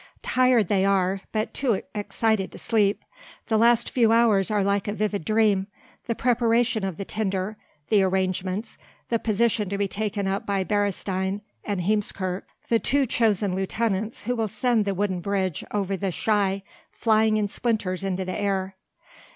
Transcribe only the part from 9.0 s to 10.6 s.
the position to be taken up